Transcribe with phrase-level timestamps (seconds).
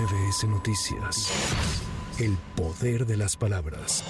[0.00, 1.30] MBS Noticias.
[2.18, 4.02] El poder de las palabras.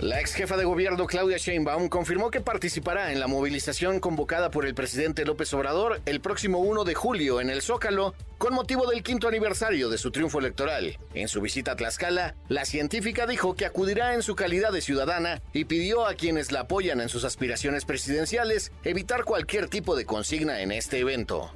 [0.00, 4.64] La ex jefa de gobierno Claudia Sheinbaum confirmó que participará en la movilización convocada por
[4.64, 9.02] el presidente López Obrador el próximo 1 de julio en el Zócalo con motivo del
[9.02, 10.96] quinto aniversario de su triunfo electoral.
[11.12, 15.42] En su visita a Tlaxcala, la científica dijo que acudirá en su calidad de ciudadana
[15.52, 20.62] y pidió a quienes la apoyan en sus aspiraciones presidenciales evitar cualquier tipo de consigna
[20.62, 21.52] en este evento.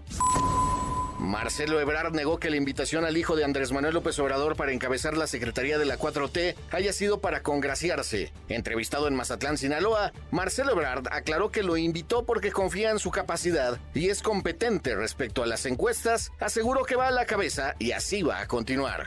[1.22, 5.16] Marcelo Ebrard negó que la invitación al hijo de Andrés Manuel López Obrador para encabezar
[5.16, 8.32] la Secretaría de la 4T haya sido para congraciarse.
[8.48, 13.78] Entrevistado en Mazatlán, Sinaloa, Marcelo Ebrard aclaró que lo invitó porque confía en su capacidad
[13.94, 18.22] y es competente respecto a las encuestas, aseguró que va a la cabeza y así
[18.22, 19.06] va a continuar.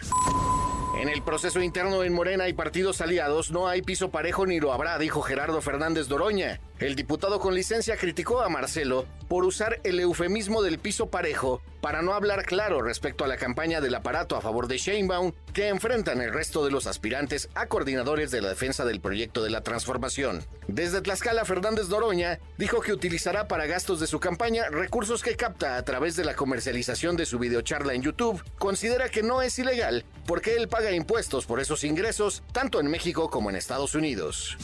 [0.98, 4.72] En el proceso interno en Morena y partidos aliados no hay piso parejo ni lo
[4.72, 6.62] habrá, dijo Gerardo Fernández Doroña.
[6.80, 12.02] El diputado con licencia criticó a Marcelo por usar el eufemismo del piso parejo para
[12.02, 16.20] no hablar claro respecto a la campaña del aparato a favor de Sheinbaum que enfrentan
[16.20, 20.44] el resto de los aspirantes a coordinadores de la defensa del proyecto de la transformación.
[20.68, 25.78] Desde Tlaxcala, Fernández Doroña dijo que utilizará para gastos de su campaña recursos que capta
[25.78, 28.44] a través de la comercialización de su videocharla en YouTube.
[28.58, 33.30] Considera que no es ilegal porque él paga impuestos por esos ingresos tanto en México
[33.30, 34.58] como en Estados Unidos.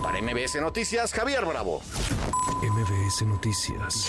[0.00, 1.82] Para MBS Noticias, Javier Bravo.
[2.62, 4.08] MBS Noticias.